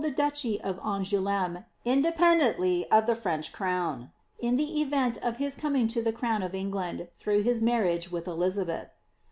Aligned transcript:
the 0.03 0.09
duchy 0.09 0.59
of 0.61 0.77
AngouMme,' 0.79 1.63
independently 1.85 2.89
of 2.89 3.05
the 3.05 3.13
French 3.13 3.53
crown, 3.53 4.11
in 4.39 4.55
the 4.55 4.81
event 4.81 5.19
of 5.23 5.37
his 5.37 5.53
coming 5.53 5.87
to 5.89 6.01
the 6.01 6.11
crown 6.11 6.41
of 6.41 6.55
England 6.55 7.07
through 7.19 7.43
his 7.43 7.61
marriage 7.61 8.11
with 8.11 8.25
Elizabeth.' 8.25 8.89